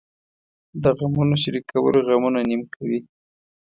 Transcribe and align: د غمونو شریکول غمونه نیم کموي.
د 0.81 0.83
غمونو 0.97 1.35
شریکول 1.43 1.95
غمونه 2.07 2.39
نیم 2.49 2.61
کموي. 2.73 2.99